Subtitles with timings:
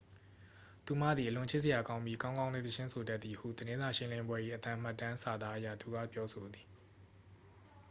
[0.85, 6.67] """သူမသည် အလွန်ချစ်စရာကောင်းပြီး ကောင်းကောင်းလည်း သီချင်းဆိုတတ်သည်" ဟု သတင်းစာရှင်းလင်းပွဲ၏ အသံမှတ်တမ်းစာသားအရ သူက ပြောဆိုသည်။